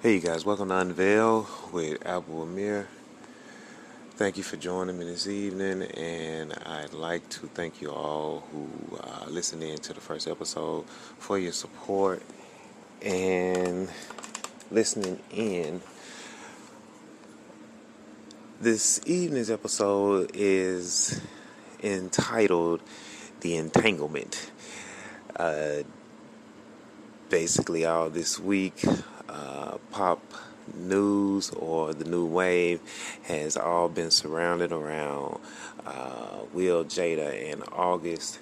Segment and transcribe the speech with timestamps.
[0.00, 2.86] Hey, you guys, welcome to Unveil with Abu Amir.
[4.12, 8.68] Thank you for joining me this evening, and I'd like to thank you all who
[8.96, 12.22] uh, listened in to the first episode for your support
[13.02, 13.88] and
[14.70, 15.80] listening in.
[18.60, 21.20] This evening's episode is
[21.82, 22.82] entitled
[23.40, 24.52] The Entanglement.
[25.34, 25.82] Uh,
[27.30, 28.84] basically, all this week,
[29.28, 30.22] uh, pop
[30.74, 32.80] news or the new wave
[33.22, 35.38] has all been surrounded around
[35.86, 38.38] uh, Will Jada and August.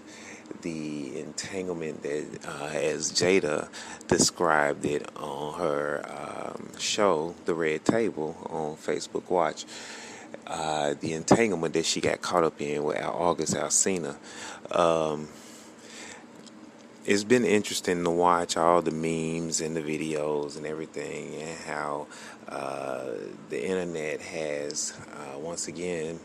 [0.63, 3.69] The entanglement that, uh, as Jada
[4.09, 9.65] described it on her um, show, The Red Table, on Facebook Watch,
[10.47, 14.17] uh, the entanglement that she got caught up in with August Alsina.
[14.71, 15.29] Um,
[17.07, 22.09] it's been interesting to watch all the memes and the videos and everything, and how
[22.49, 23.05] uh,
[23.49, 26.19] the internet has uh, once again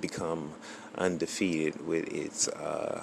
[0.00, 0.52] become
[0.98, 3.02] undefeated with its uh,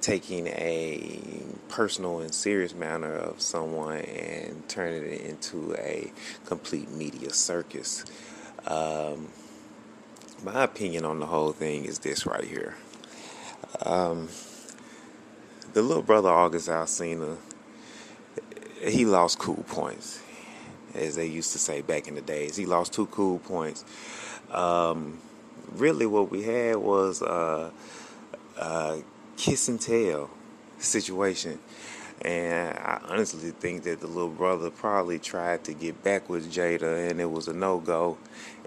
[0.00, 1.20] taking a
[1.68, 6.12] personal and serious manner of someone and turning it into a
[6.46, 8.04] complete media circus.
[8.66, 9.28] Um,
[10.44, 12.76] my opinion on the whole thing is this right here.
[13.84, 14.28] Um,
[15.76, 17.36] the little brother August Alsina,
[18.80, 20.22] he lost cool points,
[20.94, 22.56] as they used to say back in the days.
[22.56, 23.84] He lost two cool points.
[24.50, 25.18] Um,
[25.72, 27.70] really, what we had was a,
[28.56, 29.02] a
[29.36, 30.30] kiss and tell
[30.78, 31.58] situation.
[32.22, 37.10] And I honestly think that the little brother probably tried to get back with Jada,
[37.10, 38.18] and it was a no go.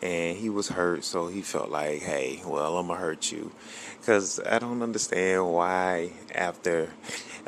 [0.02, 3.52] And he was hurt, so he felt like, hey, well, I'm going to hurt you.
[4.00, 6.90] Because I don't understand why, after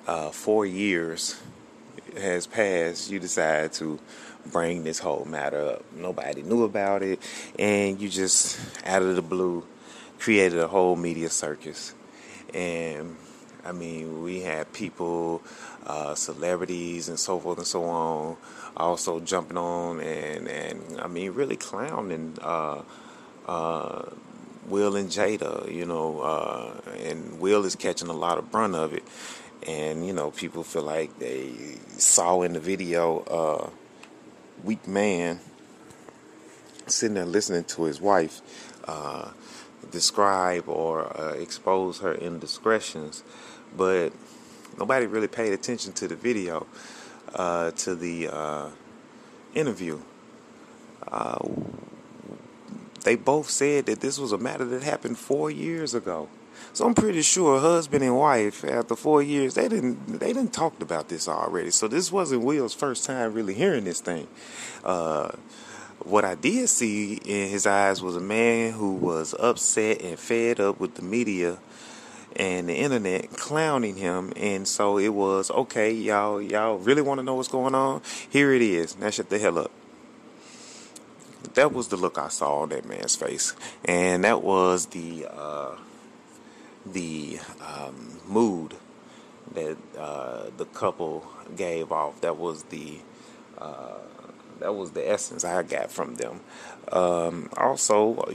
[0.07, 1.39] uh, four years
[2.17, 3.99] has passed, you decide to
[4.51, 5.85] bring this whole matter up.
[5.95, 7.21] Nobody knew about it,
[7.57, 9.63] and you just, out of the blue,
[10.19, 11.93] created a whole media circus.
[12.53, 13.15] And
[13.65, 15.41] I mean, we had people,
[15.85, 18.37] uh, celebrities, and so forth and so on,
[18.75, 22.81] also jumping on and and I mean, really clowning uh,
[23.47, 24.09] uh,
[24.67, 28.93] Will and Jada, you know, uh, and Will is catching a lot of brunt of
[28.93, 29.03] it,
[29.67, 31.51] and you know, people feel like they
[31.97, 33.69] saw in the video uh,
[34.63, 35.39] weak man
[36.87, 38.41] sitting there listening to his wife
[38.85, 39.29] uh,
[39.91, 43.23] describe or uh, expose her indiscretions,
[43.75, 44.11] but
[44.77, 46.65] nobody really paid attention to the video,
[47.35, 48.69] uh, to the uh,
[49.53, 49.99] interview.
[51.07, 51.47] Uh,
[53.03, 56.29] they both said that this was a matter that happened four years ago.
[56.73, 60.81] So I'm pretty sure husband and wife, after four years, they didn't they didn't talked
[60.81, 61.71] about this already.
[61.71, 64.27] So this wasn't Will's first time really hearing this thing.
[66.03, 70.59] What I did see in his eyes was a man who was upset and fed
[70.59, 71.59] up with the media
[72.35, 74.33] and the internet clowning him.
[74.35, 78.01] And so it was okay y'all y'all really want to know what's going on?
[78.29, 78.97] Here it is.
[78.97, 79.71] Now shut the hell up.
[81.53, 83.55] That was the look I saw on that man's face.
[83.85, 85.75] And that was the uh,
[86.85, 88.75] the um, mood
[89.53, 92.21] that uh, the couple gave off.
[92.21, 92.99] That was the
[93.57, 93.99] uh,
[94.61, 96.39] that was the essence I got from them.
[96.91, 98.33] Um, also,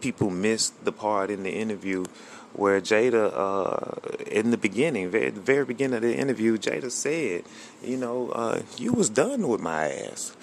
[0.00, 2.04] people missed the part in the interview
[2.52, 7.44] where Jada, uh, in the beginning, very, the very beginning of the interview, Jada said,
[7.82, 10.34] "You know, uh, you was done with my ass."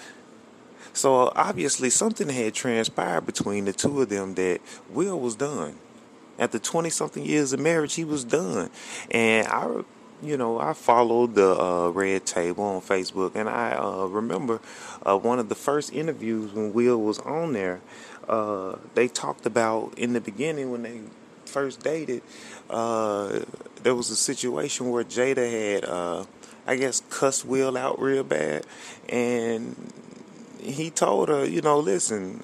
[0.92, 5.74] So obviously, something had transpired between the two of them that Will was done.
[6.38, 8.70] After twenty something years of marriage, he was done,
[9.10, 9.82] and I
[10.24, 14.60] you know, I followed the uh, Red Table on Facebook, and I uh, remember
[15.04, 17.80] uh, one of the first interviews when Will was on there.
[18.28, 21.00] Uh, they talked about in the beginning when they
[21.44, 22.22] first dated,
[22.70, 23.40] uh,
[23.82, 26.24] there was a situation where Jada had, uh,
[26.66, 28.64] I guess, cussed Will out real bad,
[29.08, 29.92] and
[30.58, 32.42] he told her, you know, listen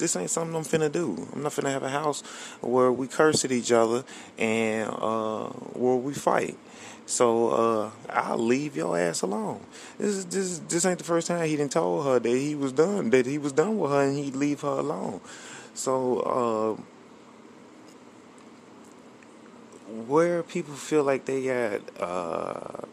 [0.00, 1.28] this ain't something I'm finna do.
[1.32, 2.22] I'm not finna have a house
[2.60, 4.02] where we curse at each other
[4.38, 6.56] and uh, where we fight.
[7.04, 9.60] So uh, I'll leave your ass alone.
[9.98, 12.72] This is this this ain't the first time he didn't told her that he was
[12.72, 15.20] done that he was done with her and he'd leave her alone.
[15.74, 16.82] So uh,
[20.06, 22.86] where people feel like they got uh,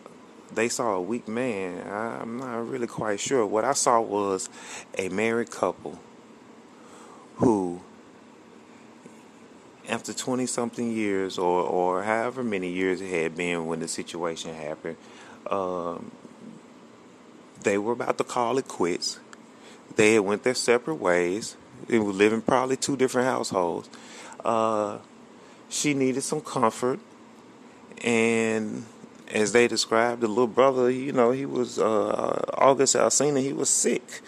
[0.53, 3.45] they saw a weak man, I'm not really quite sure.
[3.45, 4.49] What I saw was
[4.97, 5.99] a married couple
[7.37, 7.81] who,
[9.87, 14.53] after 20 something years or, or however many years it had been when the situation
[14.53, 14.97] happened,
[15.49, 16.11] um,
[17.63, 19.19] they were about to call it quits.
[19.95, 21.55] They had went their separate ways.
[21.87, 23.89] They were living probably two different households.
[24.43, 24.99] Uh,
[25.69, 26.99] she needed some comfort,
[28.03, 28.85] and
[29.31, 33.41] as they described, the little brother, you know, he was uh, August Alsina.
[33.41, 34.21] He was sick,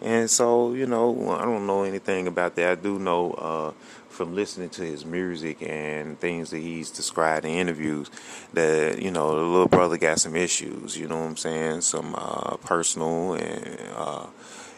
[0.00, 2.70] and so you know, I don't know anything about that.
[2.70, 3.72] I do know uh,
[4.08, 8.10] from listening to his music and things that he's described in interviews
[8.52, 10.96] that you know the little brother got some issues.
[10.96, 11.80] You know what I'm saying?
[11.82, 14.26] Some uh, personal and uh,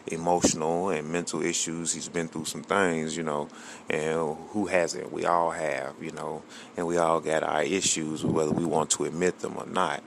[0.07, 1.93] emotional and mental issues.
[1.93, 3.49] He's been through some things, you know,
[3.89, 5.11] and who hasn't?
[5.11, 6.43] We all have, you know,
[6.77, 10.03] and we all got our issues, whether we want to admit them or not.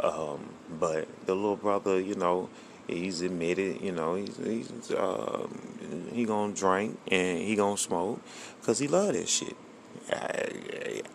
[0.00, 2.50] Um, but the little brother, you know,
[2.86, 5.46] he's admitted, you know, he's, he's uh,
[6.12, 8.20] he gonna drink and he gonna smoke
[8.60, 9.56] because he love that shit.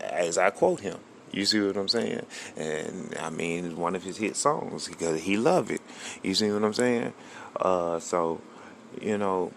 [0.02, 0.98] As I quote him,
[1.32, 2.26] you see what I'm saying?
[2.58, 5.82] And I mean, one of his hit songs because he love it.
[6.24, 7.14] You see what I'm saying?
[7.56, 8.42] Uh, so,
[9.00, 9.54] you know,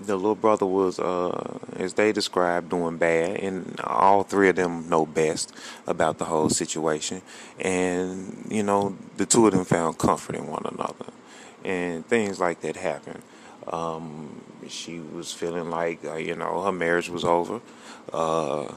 [0.00, 4.88] the little brother was, uh, as they described, doing bad, and all three of them
[4.88, 5.52] know best
[5.86, 7.22] about the whole situation.
[7.58, 11.06] And you know, the two of them found comfort in one another,
[11.64, 13.22] and things like that happen.
[13.66, 17.60] Um, she was feeling like uh, you know her marriage was over,
[18.12, 18.72] uh,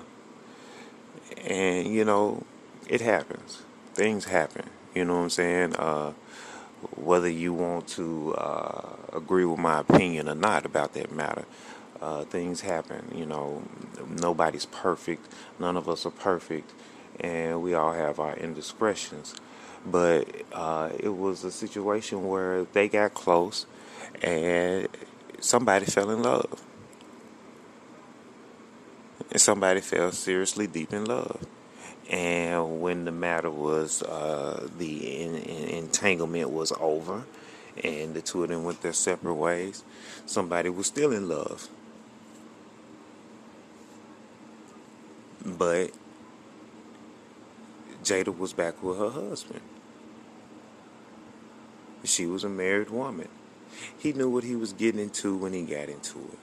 [1.45, 2.43] and you know,
[2.87, 3.61] it happens.
[3.93, 4.69] Things happen.
[4.93, 5.75] You know what I'm saying?
[6.95, 11.45] Whether you want to uh, agree with my opinion or not about that matter.
[12.01, 13.63] Uh, things happen, you know.
[14.09, 15.31] Nobody's perfect.
[15.59, 16.73] None of us are perfect,
[17.19, 19.35] and we all have our indiscretions.
[19.85, 23.65] But uh, it was a situation where they got close,
[24.21, 24.87] and
[25.39, 26.61] somebody fell in love,
[29.31, 31.45] and somebody fell seriously deep in love.
[32.09, 37.23] And when the matter was, uh, the in, in, entanglement was over,
[37.83, 39.83] and the two of them went their separate ways,
[40.25, 41.69] somebody was still in love.
[45.45, 45.91] But
[48.03, 49.61] Jada was back with her husband.
[52.03, 53.29] She was a married woman.
[53.97, 56.39] He knew what he was getting into when he got into it.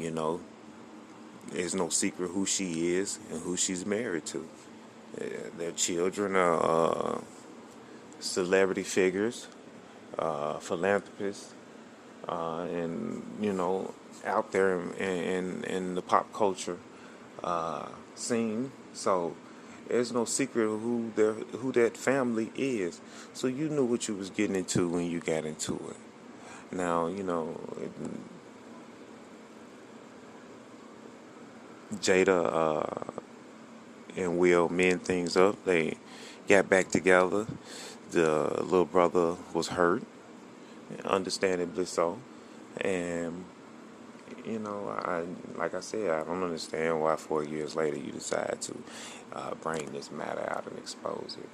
[0.00, 0.40] You know,
[1.50, 4.48] there's no secret who she is and who she's married to.
[5.58, 7.20] Their children are uh,
[8.20, 9.46] celebrity figures,
[10.18, 11.52] uh, philanthropists,
[12.28, 13.92] uh, and you know,
[14.24, 16.78] out there in, in, in the pop culture
[17.44, 18.72] uh, scene.
[18.94, 19.36] So
[19.88, 23.00] there's no secret who their who that family is.
[23.34, 26.74] So you knew what you was getting into when you got into it.
[26.74, 27.60] Now you know.
[27.80, 27.92] It,
[32.00, 33.20] Jada uh,
[34.16, 35.64] and Will mend things up.
[35.64, 35.96] They
[36.48, 37.46] got back together.
[38.10, 40.02] The little brother was hurt,
[41.04, 42.18] understandably so,
[42.80, 43.44] and
[44.44, 45.24] you know, I
[45.58, 48.74] like I said, I don't understand why four years later you decide to
[49.32, 51.48] uh, bring this matter out and expose it.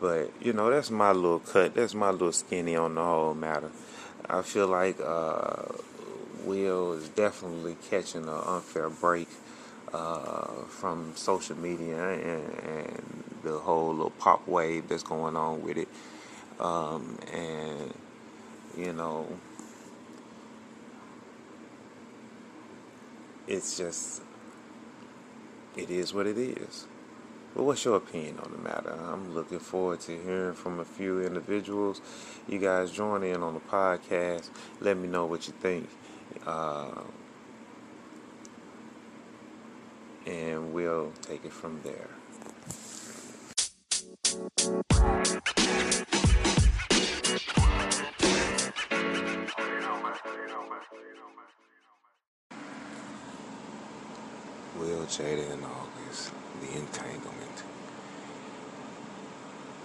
[0.00, 1.74] But you know, that's my little cut.
[1.74, 3.70] That's my little skinny on the whole matter.
[4.28, 5.64] I feel like uh,
[6.44, 9.28] Will is definitely catching an unfair break
[9.92, 15.78] uh, from social media and, and, the whole little pop wave that's going on with
[15.78, 15.88] it.
[16.58, 17.94] Um, and,
[18.76, 19.26] you know,
[23.46, 24.20] it's just,
[25.74, 26.86] it is what it is.
[27.54, 28.92] But what's your opinion on the matter?
[28.92, 32.00] I'm looking forward to hearing from a few individuals.
[32.46, 34.50] You guys join in on the podcast.
[34.80, 35.88] Let me know what you think.
[36.46, 36.90] Uh,
[40.26, 42.08] and we'll take it from there.
[54.78, 57.62] Will Jada in August, the entanglement.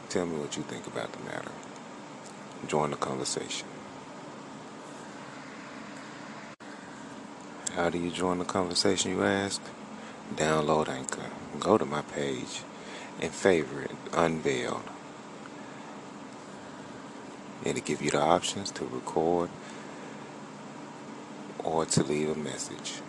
[0.10, 1.52] Tell me what you think about the matter.
[2.68, 3.68] Join the conversation.
[7.74, 9.62] How do you join the conversation, you ask?
[10.34, 11.30] Download Anchor,
[11.60, 12.62] go to my page
[13.22, 14.84] and favorite Unveiled.
[17.64, 19.50] And It'll give you the options to record
[21.64, 23.02] or to leave a message.